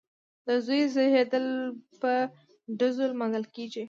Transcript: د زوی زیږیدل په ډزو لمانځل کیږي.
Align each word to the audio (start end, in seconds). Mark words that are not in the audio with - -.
د 0.47 0.49
زوی 0.65 0.81
زیږیدل 0.93 1.45
په 2.01 2.11
ډزو 2.79 3.03
لمانځل 3.11 3.45
کیږي. 3.55 3.79